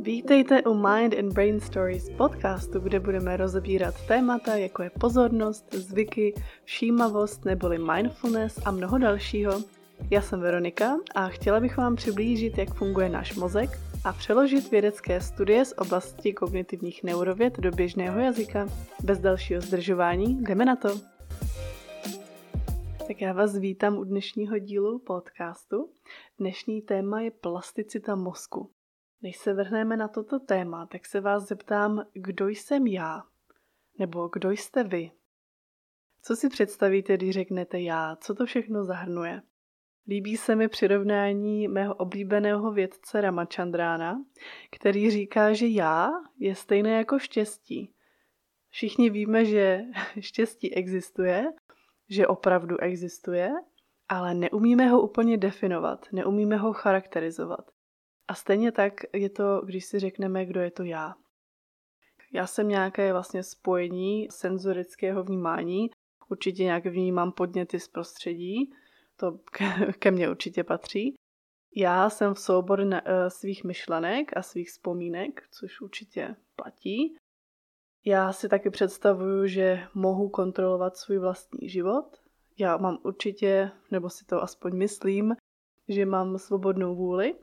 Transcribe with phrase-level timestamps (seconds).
[0.00, 6.34] Vítejte u Mind and Brain Stories podcastu, kde budeme rozebírat témata, jako je pozornost, zvyky,
[6.64, 9.52] všímavost neboli mindfulness a mnoho dalšího.
[10.10, 13.70] Já jsem Veronika a chtěla bych vám přiblížit, jak funguje náš mozek
[14.04, 18.68] a přeložit vědecké studie z oblasti kognitivních neurověd do běžného jazyka.
[19.02, 20.88] Bez dalšího zdržování jdeme na to.
[23.06, 25.88] Tak já vás vítám u dnešního dílu podcastu.
[26.38, 28.70] Dnešní téma je plasticita mozku.
[29.22, 33.22] Než se vrhneme na toto téma, tak se vás zeptám, kdo jsem já?
[33.98, 35.10] Nebo kdo jste vy?
[36.22, 38.16] Co si představíte, když řeknete já?
[38.16, 39.42] Co to všechno zahrnuje?
[40.08, 44.24] Líbí se mi přirovnání mého oblíbeného vědce Ramachandrána,
[44.70, 47.94] který říká, že já je stejné jako štěstí.
[48.70, 49.80] Všichni víme, že
[50.20, 51.52] štěstí existuje,
[52.08, 53.50] že opravdu existuje,
[54.08, 57.70] ale neumíme ho úplně definovat, neumíme ho charakterizovat.
[58.28, 61.14] A stejně tak je to, když si řekneme, kdo je to já.
[62.32, 65.90] Já jsem nějaké vlastně spojení senzorického vnímání,
[66.28, 68.72] určitě nějak vnímám podněty z prostředí,
[69.16, 69.38] to
[69.98, 71.14] ke mně určitě patří.
[71.76, 77.16] Já jsem v souboru eh, svých myšlenek a svých vzpomínek, což určitě platí.
[78.04, 82.22] Já si taky představuju, že mohu kontrolovat svůj vlastní život.
[82.58, 85.36] Já mám určitě, nebo si to aspoň myslím,
[85.88, 87.34] že mám svobodnou vůli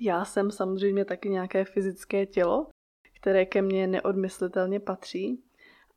[0.00, 2.66] já jsem samozřejmě taky nějaké fyzické tělo,
[3.20, 5.44] které ke mně neodmyslitelně patří.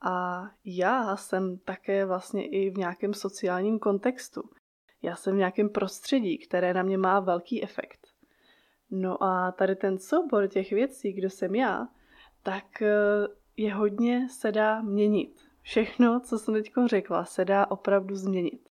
[0.02, 4.42] A já jsem také vlastně i v nějakém sociálním kontextu.
[5.02, 8.08] Já jsem v nějakém prostředí, které na mě má velký efekt.
[8.92, 11.88] No a tady ten soubor těch věcí, kdo jsem já,
[12.44, 15.42] tak eh, je hodně se dá měnit.
[15.62, 18.70] Všechno, co jsem teď řekla, se dá opravdu změnit.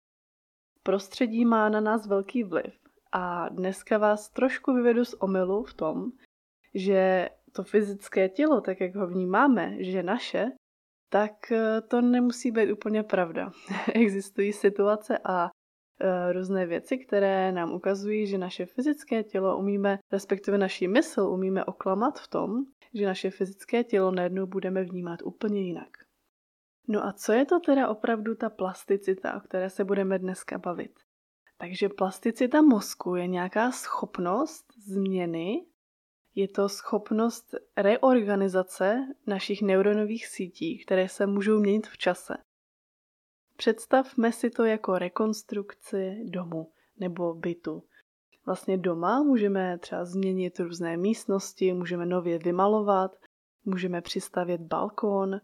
[0.83, 2.82] Prostředí má na nás velký vliv
[3.13, 6.11] a dneska vás trošku vyvedu z omylu v tom,
[6.73, 10.51] že to fyzické tělo, tak jak ho vnímáme, že naše,
[11.09, 13.51] tak eh, to nemusí být úplně pravda.
[13.93, 15.49] Existují situace a
[15.99, 21.65] e, různé věci, které nám ukazují, že naše fyzické tělo umíme, respektive naší mysl umíme
[21.65, 25.89] oklamat v tom, že naše fyzické tělo najednou budeme vnímat úplně jinak.
[26.87, 30.99] No a co je to teda opravdu ta plasticita, o které se budeme dneska bavit?
[31.63, 35.65] Takže plasticita mozku je nějaká schopnost změny,
[36.35, 42.33] je to schopnost reorganizace našich neuronových sítí, které se můžou měnit v čase.
[43.57, 47.83] Představme si to jako rekonstrukci domu nebo bytu.
[48.45, 53.11] Vlastně doma můžeme třeba změnit různé místnosti, můžeme nově vymalovat,
[53.65, 55.39] můžeme přistavět balkón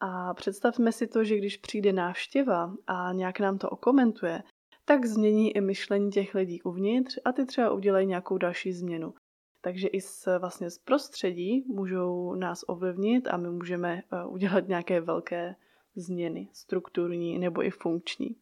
[0.00, 4.42] a představme si to, že když přijde návštěva a nějak nám to okomentuje,
[4.92, 9.14] tak změní i myšlení těch lidí uvnitř a ty třeba udělají nějakou další změnu.
[9.60, 15.00] Takže i z, vlastně z prostředí můžou nás ovlivnit a my můžeme eh, udělat nějaké
[15.00, 15.56] velké
[15.96, 18.36] změny, strukturní nebo i funkční.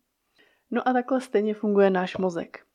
[0.70, 2.66] No a takhle stejně funguje náš mozek.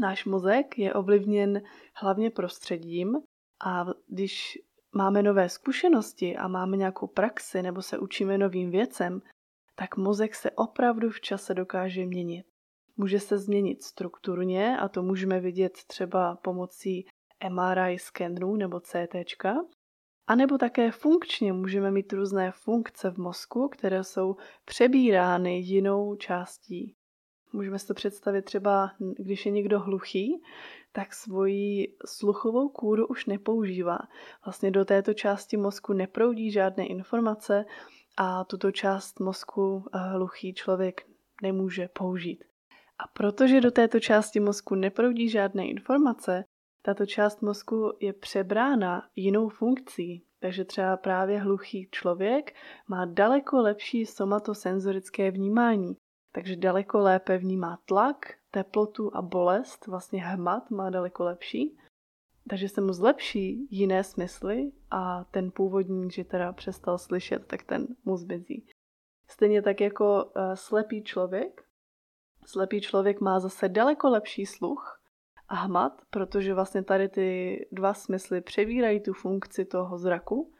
[0.00, 1.62] Náš mozek je ovlivněn
[1.94, 3.16] hlavně prostředím
[3.64, 4.58] a když
[4.92, 9.22] máme nové zkušenosti a máme nějakou praxi nebo se učíme novým věcem,
[9.74, 12.46] tak mozek se opravdu v čase dokáže měnit.
[12.96, 17.06] Může se změnit strukturně a to můžeme vidět třeba pomocí
[17.48, 19.44] MRI skenů nebo CT.
[20.26, 26.94] A nebo také funkčně můžeme mít různé funkce v mozku, které jsou přebírány jinou částí.
[27.52, 30.42] Můžeme si to představit třeba, když je někdo hluchý,
[30.92, 33.98] tak svoji sluchovou kůru už nepoužívá.
[34.44, 37.64] Vlastně do této části mozku neproudí žádné informace
[38.16, 41.06] a tuto část mozku eh, hluchý člověk
[41.42, 42.44] nemůže použít.
[42.98, 46.44] A protože do této části mozku neproudí žádné informace,
[46.82, 50.22] tato část mozku je přebrána jinou funkcí.
[50.40, 52.54] Takže třeba právě hluchý člověk
[52.88, 55.96] má daleko lepší somatosenzorické vnímání.
[56.32, 61.78] Takže daleko lépe vnímá tlak, teplotu a bolest, vlastně hmat má daleko lepší.
[62.48, 67.86] Takže se mu zlepší jiné smysly a ten původní, že teda přestal slyšet, tak ten
[68.04, 68.66] mu zmizí.
[69.28, 71.65] Stejně tak jako uh, slepý člověk
[72.46, 75.00] Slepý člověk má zase daleko lepší sluch
[75.48, 80.52] a hmat, protože vlastně tady ty dva smysly přebírají tu funkci toho zraku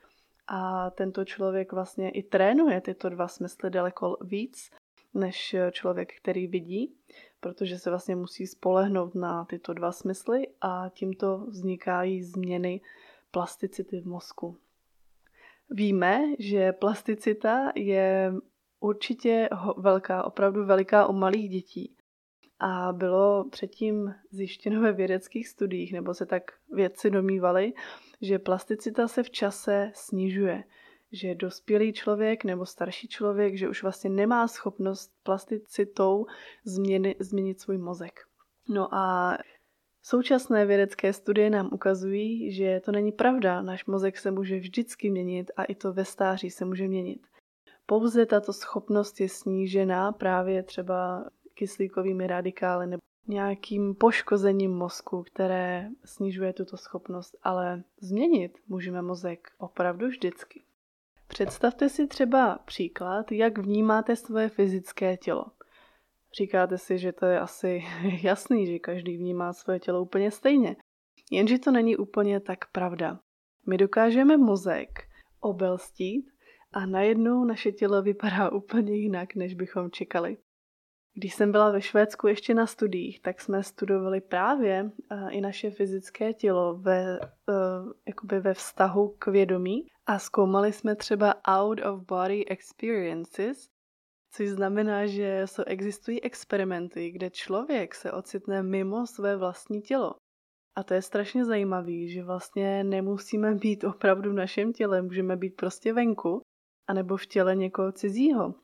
[0.47, 4.71] a tento člověk vlastně i trénuje tyto dva smysly daleko víc
[5.15, 6.97] než člověk, který vidí,
[7.41, 12.81] protože se vlastně musí spolehnout na tyto dva smysly a tímto vznikají změny
[13.31, 14.59] plasticity v mozku.
[15.71, 18.33] Víme, že plasticita je
[18.81, 21.97] určitě velká, opravdu veliká u malých dětí.
[22.59, 26.43] A bylo předtím zjištěno ve vědeckých studiích, nebo se tak
[26.73, 27.73] vědci domývali,
[28.21, 30.65] že plasticita se v čase snižuje.
[31.13, 36.27] Že dospělý člověk nebo starší člověk, že už vlastně nemá schopnost plasticitou
[36.65, 38.21] změny, změnit svůj mozek.
[38.69, 39.37] No a
[40.09, 43.63] Současné vědecké studie nám ukazují, že to není pravda.
[43.63, 47.27] Náš mozek se může vždycky měnit a i to ve stáří se může měnit.
[47.87, 56.53] Pouze tato schopnost je snížená právě třeba kyslíkovými radikály nebo nějakým poškozením mozku, které snižuje
[56.53, 60.63] tuto schopnost, ale změnit můžeme mozek opravdu vždycky.
[61.29, 65.45] Představte si třeba příklad, jak vnímáte svoje fyzické tělo.
[66.39, 67.85] Říkáte si, že to je asi
[68.23, 70.77] jasný, že každý vnímá svoje tělo úplně stejně.
[71.31, 73.21] Jenže to není úplně tak pravda.
[73.67, 74.89] My dokážeme mozek
[75.41, 76.36] obelstít
[76.77, 80.37] a najednou naše tělo vypadá úplně jinak, než bychom čekali.
[81.15, 85.71] Když jsem byla ve Švédsku ještě na studiích, tak jsme studovali právě uh, i naše
[85.71, 92.07] fyzické tělo ve, uh, jakoby ve vztahu k vědomí a zkoumali jsme třeba out of
[92.07, 93.69] body experiences,
[94.33, 100.15] což znamená, že existují experimenty, kde člověk se ocitne mimo své vlastní tělo.
[100.79, 105.57] A to je strašně zajímavé, že vlastně nemusíme být opravdu v našem těle, můžeme být
[105.57, 106.43] prostě venku,
[106.89, 108.55] anebo v těle někoho cizího.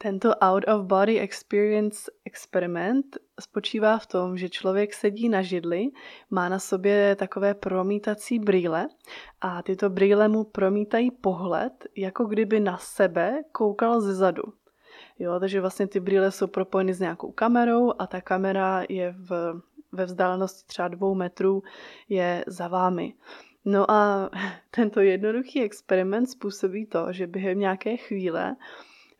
[0.00, 5.90] Tento out of body experience experiment spočívá v tom, že člověk sedí na židli,
[6.30, 8.88] má na sobě takové promítací brýle
[9.40, 14.42] a tyto brýle mu promítají pohled, jako kdyby na sebe koukal ze zadu.
[15.18, 19.60] Jo, takže vlastně ty brýle jsou propojeny s nějakou kamerou a ta kamera je v,
[19.92, 21.62] ve vzdálenosti třeba dvou metrů
[22.08, 23.14] je za vámi.
[23.68, 24.30] No a
[24.70, 28.56] tento jednoduchý experiment způsobí to, že během nějaké chvíle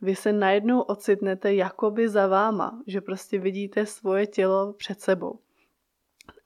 [0.00, 5.38] vy se najednou ocitnete jakoby za váma, že prostě vidíte svoje tělo před sebou.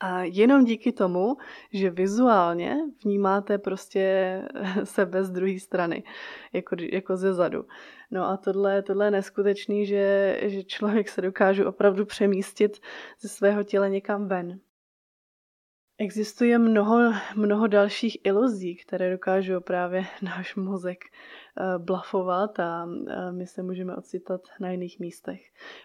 [0.01, 1.37] A jenom díky tomu,
[1.73, 4.43] že vizuálně vnímáte prostě
[4.85, 6.05] sebe z druhé strany,
[6.53, 7.65] jako, jako ze zadu.
[8.11, 12.81] No a tohle, tohle je neskutečný, že, že člověk se dokáže opravdu přemístit
[13.21, 14.61] ze svého těla někam ven.
[16.03, 22.87] Existuje mnoho, mnoho dalších iluzí, které dokážou právě náš mozek eh, blafovat a
[23.31, 25.41] my se můžeme ocitat na jiných místech.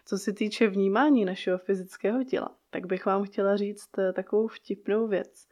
[0.06, 5.08] Co se týče vnímání našeho fyzického těla, tak bych vám chtěla říct eh, takovou vtipnou
[5.08, 5.48] věc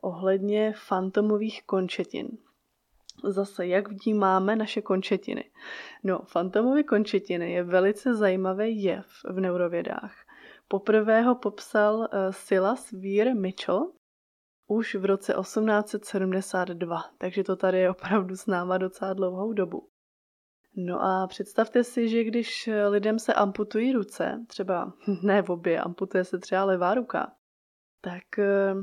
[0.00, 2.28] ohledně fantomových končetin.
[3.24, 5.44] Zase, jak vnímáme naše končetiny?
[6.04, 10.14] No, fantomové končetiny je velice zajímavý jev v neurovědách.
[10.68, 13.95] Poprvé ho popsal Silas Weir Mitchell
[14.66, 19.88] už v roce 1872, takže to tady je opravdu s náma docela dlouhou dobu.
[20.76, 24.92] No a představte si, že když lidem se amputují ruce, třeba
[25.22, 27.32] ne v obě, amputuje se třeba levá ruka,
[28.00, 28.74] tak eh,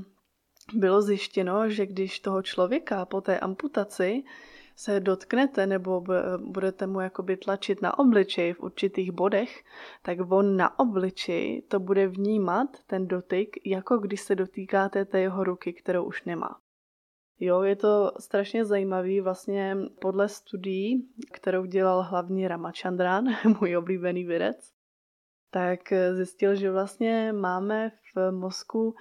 [0.74, 4.24] bylo zjištěno, že když toho člověka po té amputaci
[4.76, 6.04] se dotknete nebo
[6.38, 9.64] budete mu jakoby tlačit na obličej v určitých bodech,
[10.02, 15.44] tak on na obličeji to bude vnímat, ten dotyk, jako když se dotýkáte té jeho
[15.44, 16.60] ruky, kterou už nemá.
[17.40, 23.26] Jo, je to strašně zajímavý, vlastně podle studií, kterou dělal hlavně Ramachandran,
[23.60, 24.72] můj oblíbený vědec,
[25.52, 25.80] tak
[26.14, 28.96] zjistil, že vlastně máme v mozku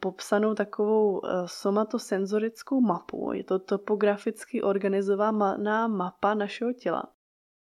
[0.00, 3.32] popsanou takovou eh, somatosenzorickou mapu.
[3.32, 7.12] Je to topograficky organizovaná mapa našeho těla,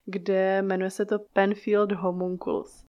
[0.04, 2.84] kde jmenuje se to Penfield Homunculus.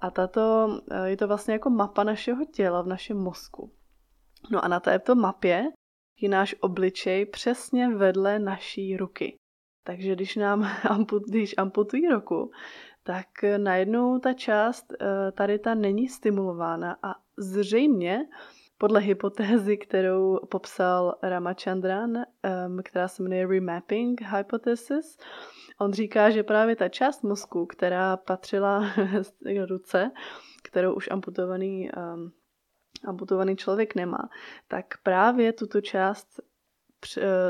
[0.00, 3.72] A tato, eh, je to vlastně jako mapa našeho těla v našem mozku.
[4.50, 5.64] No a na této mapě
[6.20, 9.36] je náš obličej přesně vedle naší ruky.
[9.86, 10.68] Takže když nám
[11.28, 12.50] když amputují ruku,
[13.06, 14.92] tak najednou ta část
[15.32, 18.26] tady ta není stimulována a zřejmě
[18.78, 25.16] podle hypotézy, kterou popsal Ramachandran, um, která se jmenuje Remapping Hypothesis,
[25.78, 28.84] on říká, že právě ta část mozku, která patřila
[29.68, 30.10] ruce,
[30.62, 32.32] kterou už amputovaný, um,
[33.04, 34.28] amputovaný člověk nemá,
[34.68, 36.40] tak právě tuto část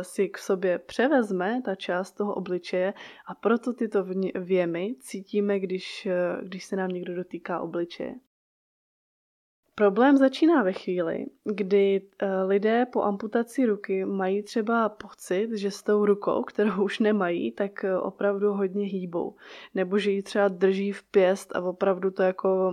[0.02, 2.94] si k sobě převezme ta část toho obličeje
[3.26, 6.08] a proto tyto věmy cítíme, když,
[6.42, 8.14] když se nám někdo dotýká obličeje.
[9.76, 15.82] Problém začíná ve chvíli, kdy eh, lidé po amputaci ruky mají třeba pocit, že s
[15.82, 19.36] tou rukou, kterou už nemají, tak eh, opravdu hodně hýbou.
[19.74, 22.72] Nebo že ji třeba drží v pěst a opravdu to jako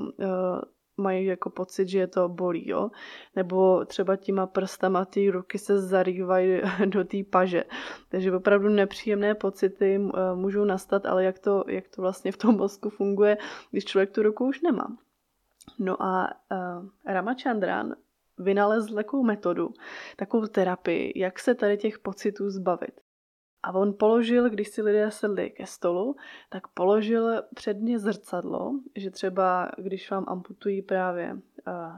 [0.98, 2.92] mají jako pocit, že je to bolí, jo?
[3.36, 7.64] Nebo třeba těma prstama ty ruky se zarývají do té paže.
[8.10, 10.00] Takže opravdu nepříjemné pocity
[10.36, 13.38] můžou nastat, ale jak to, jak to vlastně v tom mozku funguje,
[13.72, 14.98] když člověk tu ruku už nemá.
[15.80, 17.96] No a uh, Ramachandran
[18.38, 19.74] vynalezl takovou metodu,
[20.18, 23.02] takovou terapii, jak se tady těch pocitů zbavit.
[23.64, 26.16] A on položil, když si lidé sedli ke stolu,
[26.50, 31.98] tak položil před ně zrcadlo, že třeba když vám amputují právě, uh,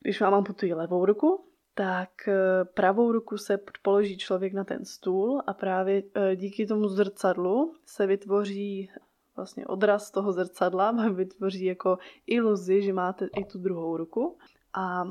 [0.00, 2.34] když vám amputují levou ruku, tak uh,
[2.74, 8.06] pravou ruku se položí člověk na ten stůl a právě uh, díky tomu zrcadlu se
[8.06, 8.90] vytvoří
[9.38, 14.38] vlastně odraz toho zrcadla, vytvoří jako iluzi, že máte i tu druhou ruku.
[14.74, 15.04] A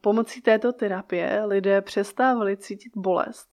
[0.00, 3.48] pomocí této terapie lidé přestávali cítit bolest,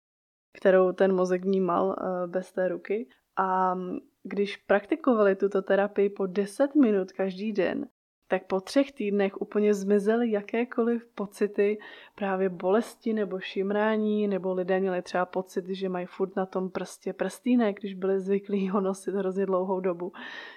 [0.52, 3.08] kterou ten mozek vnímal eh, bez té ruky.
[3.38, 3.76] A
[4.24, 7.88] když praktikovali tuto terapii po 10 minut každý den,
[8.28, 11.78] tak po třech týdnech úplně zmizely jakékoliv pocity
[12.16, 17.14] právě bolesti nebo šimrání, nebo lidé měli třeba pocit, že mají furt na tom prstě
[17.14, 20.12] prstínek, když byli zvyklí ho nosit hrozně dlouhou dobu,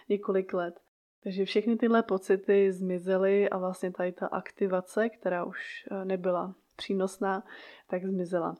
[0.08, 0.80] několik let.
[1.22, 7.44] Takže všechny tyhle pocity zmizely a vlastně tady ta aktivace, která už eh, nebyla přínosná,
[7.86, 8.56] tak zmizela.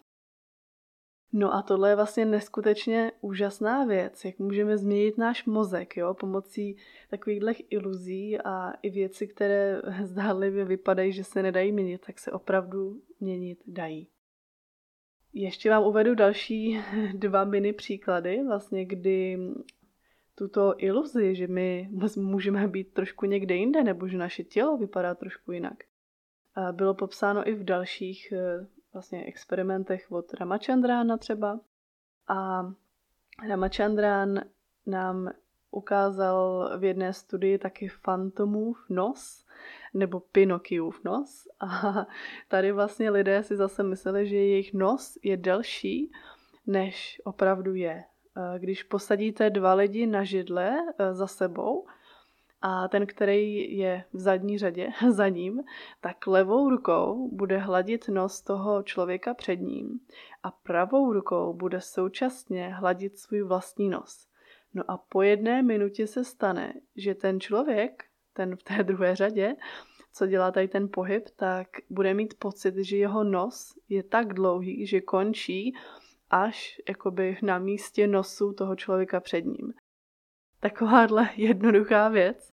[1.33, 6.77] No a tohle je vlastně neskutečně úžasná věc, jak můžeme změnit náš mozek jo, pomocí
[7.11, 13.03] takových iluzí a i věci, které zdánlivě vypadají, že se nedají měnit, tak se opravdu
[13.21, 14.09] měnit dají.
[15.33, 16.81] Ještě vám uvedu další
[17.15, 19.39] dva mini příklady, vlastně kdy
[20.35, 25.53] tuto iluzi, že my můžeme být trošku někde jinde, nebo že naše tělo vypadá trošku
[25.53, 25.85] jinak.
[26.73, 28.33] Bylo popsáno i v dalších
[28.93, 31.61] vlastně experimentech od Ramachandrána třeba.
[32.29, 32.63] A
[33.49, 34.41] Ramachandrán
[34.87, 35.31] nám
[35.71, 39.47] ukázal v jedné studii taky fantomův nos,
[39.95, 41.49] nebo Pinokiův nos.
[41.61, 42.07] A
[42.49, 46.13] tady vlastně lidé si zase mysleli, že jejich nos je delší,
[46.67, 48.05] než opravdu je.
[48.59, 51.87] Když posadíte dva lidi na židle eh, za sebou,
[52.63, 55.61] a ten, který je v zadní řadě za ním,
[56.01, 60.01] tak levou rukou bude hladit nos toho člověka před ním
[60.43, 64.27] a pravou rukou bude současně hladit svůj vlastní nos.
[64.75, 69.57] No a po jedné minutě se stane, že ten člověk, ten v té druhé řadě,
[70.13, 74.87] co dělá tady ten pohyb, tak bude mít pocit, že jeho nos je tak dlouhý,
[74.87, 75.75] že končí
[76.31, 79.75] až jakoby na místě nosu toho člověka před ním.
[80.61, 82.52] Takováhle jednoduchá věc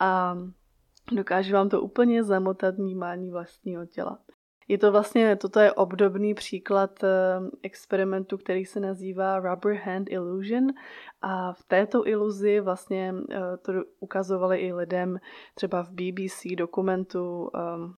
[0.00, 0.38] a
[1.12, 4.18] dokáže vám to úplně zamotat vnímání vlastního těla.
[4.70, 7.08] Je to vlastně, toto je obdobný příklad eh,
[7.62, 10.66] experimentu, který se nazývá Rubber Hand Illusion
[11.22, 15.18] a v této iluzi vlastně eh, to ukazovali i lidem
[15.54, 17.94] třeba v BBC dokumentu, ehm,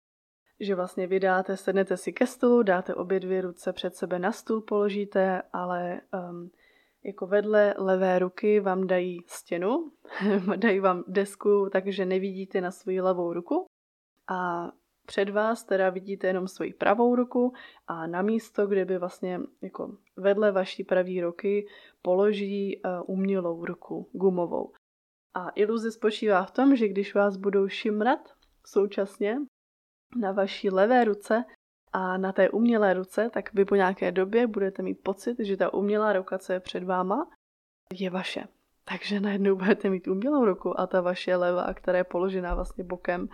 [0.61, 4.61] že vlastně vydáte, sednete si ke stolu, dáte obě dvě ruce před sebe na stůl,
[4.61, 6.50] položíte, ale um,
[7.04, 9.92] jako vedle levé ruky vám dají stěnu,
[10.57, 13.66] dají vám desku, takže nevidíte na svoji levou ruku
[14.30, 14.71] a
[15.07, 17.52] před vás teda vidíte jenom svoji pravou ruku
[17.87, 21.66] a na místo, kde by vlastně jako vedle vaší pravé ruky
[22.02, 24.73] položí uh, umělou ruku, gumovou.
[25.35, 28.21] A iluze spočívá v tom, že když vás budou šimrat
[28.66, 29.37] současně
[30.16, 31.45] na vaší levé ruce,
[31.92, 35.75] a na té umělé ruce, tak vy po nějaké době budete mít pocit, že ta
[35.75, 37.30] umělá ruka, co je před váma,
[37.92, 38.44] je vaše.
[38.85, 43.28] Takže najednou budete mít umělou ruku a ta vaše leva, která je položená vlastně bokem,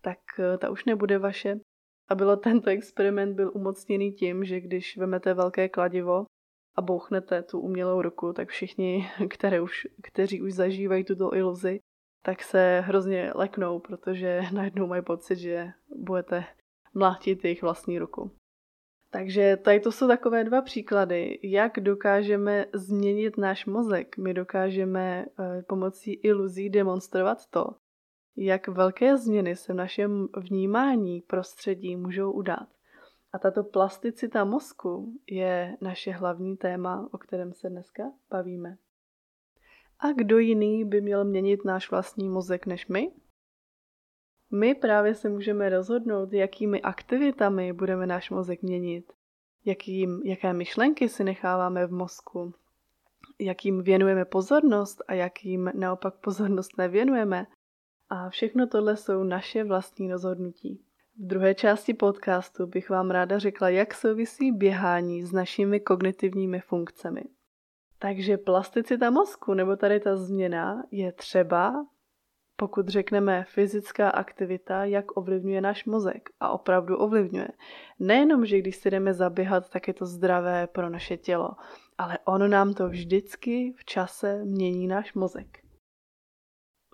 [0.00, 1.60] tak eh, ta už nebude vaše.
[2.08, 6.24] A bylo tento experiment byl umocněný tím, že když vemete velké kladivo
[6.76, 11.80] a bouchnete tu umělou ruku, tak všichni, které už, kteří už zažívají tuto iluzi,
[12.22, 16.44] tak se hrozně leknou, protože najednou mají pocit, že budete
[16.94, 18.30] mlátit jejich vlastní ruku.
[19.10, 24.16] Takže tady to jsou takové dva příklady, jak dokážeme změnit náš mozek.
[24.18, 27.66] My dokážeme eh, pomocí iluzí demonstrovat to,
[28.36, 32.68] jak velké změny se v našem vnímání prostředí můžou udát.
[33.32, 38.76] A tato plasticita mozku je naše hlavní téma, o kterém se dneska bavíme.
[39.98, 43.12] A kdo jiný by měl měnit náš vlastní mozek než my?
[44.50, 49.12] My právě se můžeme rozhodnout, jakými aktivitami budeme náš mozek měnit,
[49.64, 52.54] jakým, jaké myšlenky si necháváme v mozku,
[53.38, 57.46] jakým věnujeme pozornost a jakým naopak pozornost nevěnujeme.
[58.08, 60.80] A všechno tohle jsou naše vlastní rozhodnutí.
[61.18, 67.22] V druhé části podcastu bych vám ráda řekla, jak souvisí běhání s našimi kognitivními funkcemi.
[67.98, 71.86] Takže plasticita mozku nebo tady ta změna je třeba
[72.60, 76.30] pokud řekneme fyzická aktivita, jak ovlivňuje náš mozek.
[76.40, 77.48] A opravdu ovlivňuje.
[77.98, 81.50] Nejenom, že když si jdeme zaběhat, tak je to zdravé pro naše tělo,
[81.98, 85.58] ale ono nám to vždycky v čase mění náš mozek.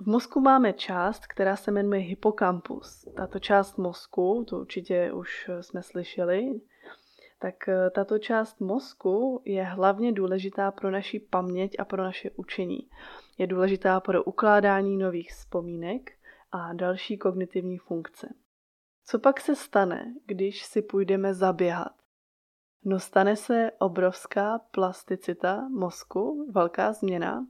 [0.01, 3.09] V mozku máme část, která se jmenuje hypokampus.
[3.17, 6.61] Tato část mozku, to určitě už jsme slyšeli,
[7.39, 12.89] tak eh, tato část mozku je hlavně důležitá pro naši paměť a pro naše učení.
[13.39, 16.11] Je důležitá pro ukládání nových vzpomínek
[16.53, 18.29] a další kognitivní funkce.
[19.05, 21.93] Co pak se stane, když si půjdeme zaběhat?
[22.85, 27.47] No stane se obrovská plasticita mozku, velká změna.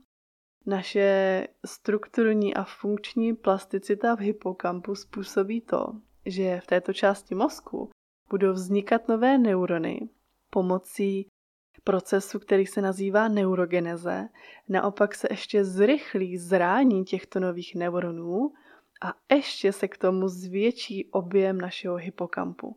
[0.65, 5.87] Naše strukturní a funkční plasticita v hypokampu způsobí to,
[6.25, 7.89] že v této části mozku
[8.29, 10.09] budou vznikat nové neurony
[10.49, 11.27] pomocí
[11.87, 14.29] procesu, který se nazývá neurogeneze.
[14.69, 18.51] Naopak se ještě zrychlí zrání těchto nových neuronů
[19.01, 22.75] a ještě se k tomu zvětší objem našeho hypokampu.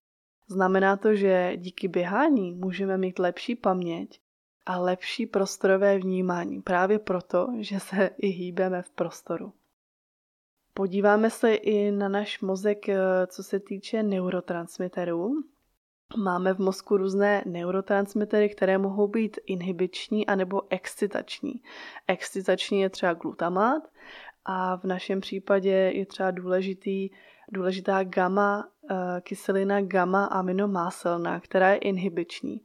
[0.48, 4.20] Znamená to, že díky běhání můžeme mít lepší paměť
[4.66, 9.52] a lepší prostorové vnímání, právě proto, že se i hýbeme v prostoru.
[10.80, 12.96] Podíváme se i na náš mozek, eh,
[13.26, 15.32] co se týče neurotransmiterů.
[16.16, 21.62] Máme v mozku různé neurotransmitery, které mohou být inhibiční anebo excitační.
[22.08, 23.82] Excitační je třeba glutamát
[24.44, 27.10] a v našem případě je třeba důležitý,
[27.52, 32.60] důležitá gamma, eh, kyselina gamma aminomáselná, která je inhibiční.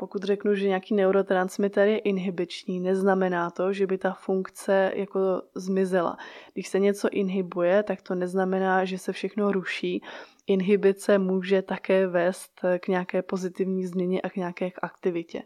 [0.00, 6.16] Pokud řeknu, že nějaký neurotransmitter je inhibiční, neznamená to, že by ta funkce jako zmizela.
[6.52, 10.02] Když se něco inhibuje, tak to neznamená, že se všechno ruší.
[10.46, 15.42] Inhibice může také vést k nějaké pozitivní změně a k nějaké aktivitě.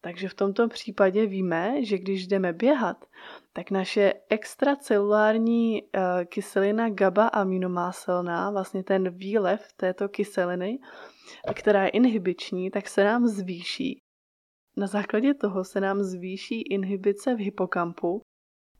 [0.00, 3.04] Takže v tomto případě víme, že když jdeme běhat,
[3.52, 10.78] tak naše extracelulární eh, kyselina GABA aminomáselná, vlastně ten výlev této kyseliny,
[11.54, 13.98] která je inhibiční, tak se nám zvýší.
[14.76, 18.20] Na základě toho se nám zvýší inhibice v hypokampu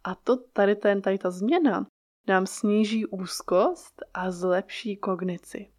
[0.05, 1.87] a to tady, ten, tady ta změna
[2.29, 5.73] nám sníží úzkost a zlepší kognici.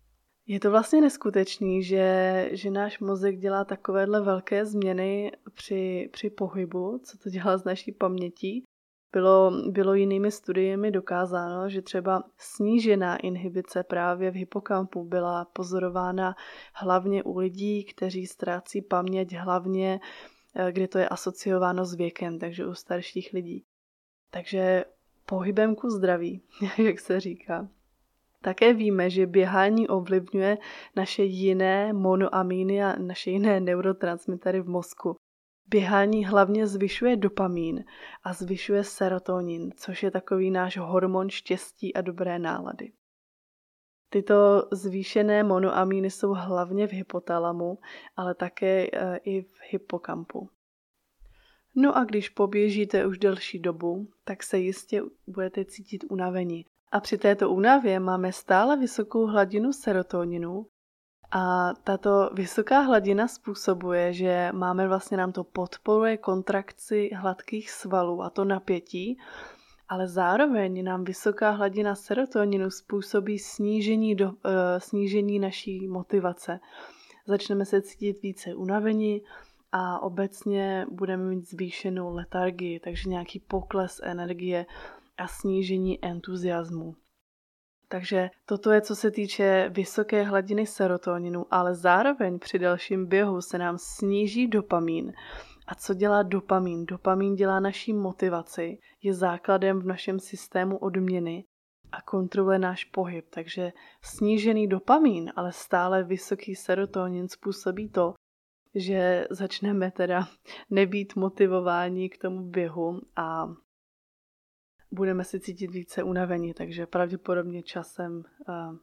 [0.52, 7.00] Je to vlastně neskutečný, že, že náš mozek dělá takovéhle velké změny při, při pohybu,
[7.04, 8.64] co to dělá s naší pamětí.
[9.12, 16.36] Bylo, bylo jinými studiemi dokázáno, že třeba snížená inhibice právě v hypokampu byla pozorována
[16.74, 20.00] hlavně u lidí, kteří ztrácí paměť hlavně,
[20.56, 23.64] eh, kde to je asociováno s věkem, takže u starších lidí.
[24.32, 24.86] Takže
[25.26, 26.42] pohybem ku zdraví,
[26.78, 27.70] jak se říká.
[28.44, 30.58] Také víme, že běhání ovlivňuje
[30.96, 35.16] naše jiné monoamíny a naše jiné neurotransmitery v mozku.
[35.68, 37.84] Běhání hlavně zvyšuje dopamin
[38.24, 42.92] a zvyšuje serotonin, což je takový náš hormon štěstí a dobré nálady.
[44.10, 47.78] Tyto zvýšené monoamíny jsou hlavně v hypotalamu,
[48.16, 50.50] ale také e, i v hypokampu.
[51.76, 56.66] No a když poběžíte už delší dobu, tak se jistě budete cítit unavení.
[56.92, 60.66] A při této únavě máme stále vysokou hladinu serotoninu
[61.32, 68.30] a tato vysoká hladina způsobuje, že máme vlastně nám to podporuje kontrakci hladkých svalů a
[68.30, 69.18] to napětí,
[69.88, 74.34] ale zároveň nám vysoká hladina serotoninu způsobí snížení, do, uh,
[74.78, 76.60] snížení naší motivace.
[77.28, 79.22] Začneme se cítit více unavení
[79.72, 84.66] a obecně budeme mít zvýšenou letargii, takže nějaký pokles energie
[85.20, 86.96] a snížení entuziasmu.
[87.88, 93.58] Takže toto je, co se týče vysoké hladiny serotoninu, ale zároveň při dalším běhu se
[93.58, 95.14] nám sníží dopamin.
[95.68, 96.86] A co dělá dopamin?
[96.86, 101.46] Dopamin dělá naší motivaci, je základem v našem systému odměny
[101.92, 103.26] a kontroluje náš pohyb.
[103.30, 103.72] Takže
[104.04, 108.14] snížený dopamin, ale stále vysoký serotonin způsobí to,
[108.76, 110.28] že začneme teda
[110.70, 113.48] nebýt motivováni k tomu běhu a
[114.92, 118.76] budeme se cítit více unavení, takže pravděpodobně časem uh,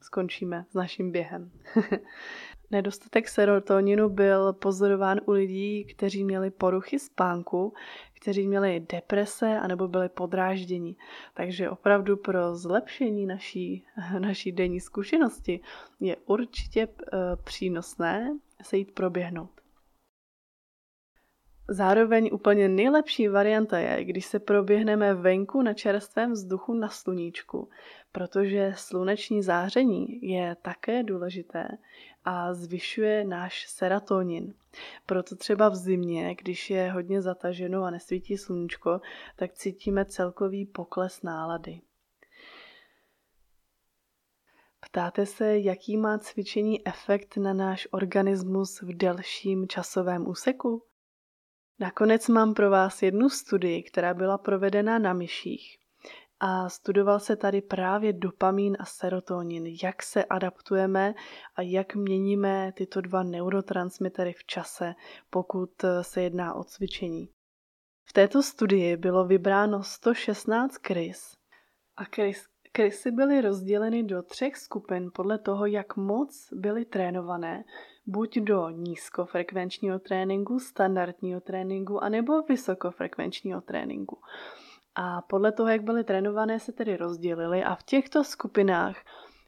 [0.00, 1.50] skončíme s naším během.
[2.70, 7.74] Nedostatek serotoninu byl pozorován u lidí, kteří měli poruchy spánku,
[8.20, 10.96] kteří měli deprese anebo byli podrážděni.
[11.34, 13.84] Takže opravdu pro zlepšení naší,
[14.18, 15.60] naší denní zkušenosti
[16.00, 16.94] je určitě uh,
[17.44, 19.59] přínosné se jít proběhnout.
[21.72, 27.68] Zároveň úplně nejlepší varianta je, když se proběhneme venku na čerstvém vzduchu na sluníčku,
[28.12, 31.68] protože sluneční záření je také důležité
[32.24, 34.54] a zvyšuje náš serotonin.
[35.06, 39.00] Proto třeba v zimě, když je hodně zataženo a nesvítí sluníčko,
[39.36, 41.80] tak cítíme celkový pokles nálady.
[44.80, 50.89] Ptáte se, jaký má cvičení efekt na náš organismus v delším časovém úseku?
[51.80, 55.76] Nakonec mám pro vás jednu studii, která byla provedena na myších.
[56.42, 61.14] a studoval se tady právě dopamin a serotonin, jak se adaptujeme
[61.56, 64.94] a jak měníme tyto dva neurotransmitery v čase,
[65.30, 65.70] pokud
[66.02, 67.28] se jedná o cvičení.
[68.04, 71.36] V této studii bylo vybráno 116 krys
[71.96, 77.64] a krys, krysy byly rozděleny do třech skupin podle toho, jak moc byly trénované,
[78.06, 84.18] buď do nízkofrekvenčního tréninku, standardního tréninku, anebo vysokofrekvenčního tréninku.
[84.94, 88.96] A podle toho, jak byly trénované, se tedy rozdělili a v těchto skupinách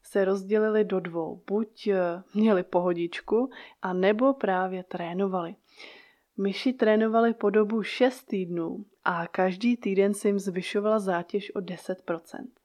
[0.02, 1.42] se rozdělili do dvou.
[1.46, 3.50] Buď eh, měli pohodičku,
[3.82, 5.54] a nebo právě trénovali.
[6.36, 12.61] Myši trénovali po dobu 6 týdnů a každý týden se jim zvyšovala zátěž o 10%.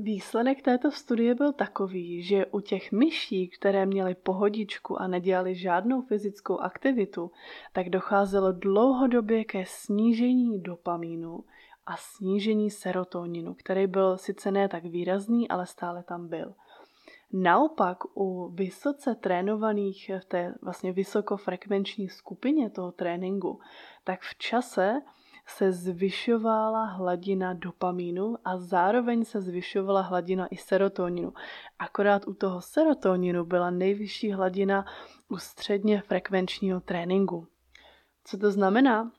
[0.00, 6.02] Výsledek této studie byl takový, že u těch myší, které měly pohodičku a nedělali žádnou
[6.02, 7.30] fyzickou aktivitu,
[7.72, 11.44] tak docházelo dlouhodobě ke snížení dopamínu
[11.86, 16.54] a snížení serotoninu, který byl sice ne tak výrazný, ale stále tam byl.
[17.32, 23.60] Naopak u vysoce trénovaných v té vlastně vysokofrekvenční skupině toho tréninku,
[24.04, 25.00] tak v čase
[25.48, 31.32] se zvyšovala hladina dopamínu a zároveň se zvyšovala hladina i serotoninu.
[31.78, 34.84] Akorát u toho serotoninu byla nejvyšší hladina
[35.28, 37.46] u středně frekvenčního tréninku.
[38.24, 39.12] Co to znamená?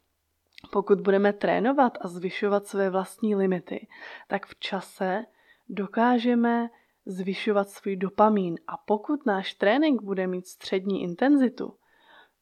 [0.72, 3.88] Pokud budeme trénovat a zvyšovat své vlastní limity,
[4.28, 5.26] tak v čase
[5.70, 6.70] dokážeme
[7.06, 8.56] zvyšovat svůj dopamín.
[8.68, 11.74] A pokud náš trénink bude mít střední intenzitu,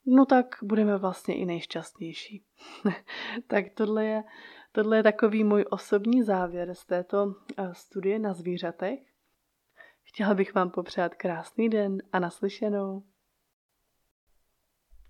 [0.08, 2.46] no tak budeme vlastně i nejšťastnější.
[3.48, 4.24] tak tohle je,
[4.72, 9.00] tohle je takový můj osobní závěr z této eh, studie na zvířatech.
[10.04, 13.04] Chtěla bych vám popřát krásný den a naslyšenou.